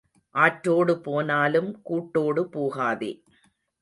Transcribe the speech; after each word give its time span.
ஆற்றோடு 0.35 0.93
போனாலும் 1.01 1.69
கூட்டோடு 1.83 2.43
போகாதே. 2.49 3.11